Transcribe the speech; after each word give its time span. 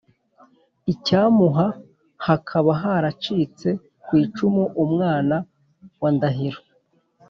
icyamuha 0.93 1.67
hakaba 2.25 2.71
haracitse 2.81 3.67
ku 4.05 4.11
icumu 4.23 4.63
umwana 4.83 5.35
wa 6.01 6.09
ndahiro 6.15 6.59